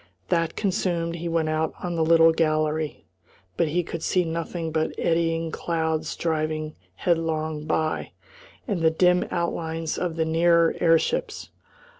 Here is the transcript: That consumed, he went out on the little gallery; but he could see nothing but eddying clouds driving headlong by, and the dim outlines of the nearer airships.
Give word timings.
That 0.29 0.55
consumed, 0.55 1.17
he 1.17 1.27
went 1.29 1.49
out 1.49 1.75
on 1.83 1.95
the 1.95 2.03
little 2.03 2.31
gallery; 2.33 3.05
but 3.55 3.67
he 3.67 3.83
could 3.83 4.01
see 4.01 4.25
nothing 4.25 4.71
but 4.71 4.95
eddying 4.97 5.51
clouds 5.51 6.15
driving 6.15 6.73
headlong 6.95 7.67
by, 7.67 8.13
and 8.67 8.81
the 8.81 8.89
dim 8.89 9.27
outlines 9.29 9.99
of 9.99 10.15
the 10.15 10.25
nearer 10.25 10.73
airships. 10.79 11.49